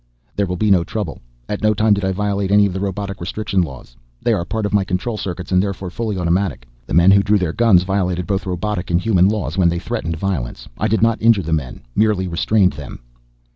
[0.35, 1.19] "There will be no trouble.
[1.47, 4.65] At no time did I violate any of the Robotic Restriction Laws, they are part
[4.65, 6.67] of my control circuits and therefore fully automatic.
[6.87, 10.17] The men who drew their guns violated both robotic and human law when they threatened
[10.17, 10.67] violence.
[10.79, 13.01] I did not injure the men merely restrained them."